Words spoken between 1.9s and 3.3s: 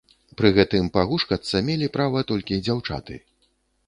права толькі дзяўчаты.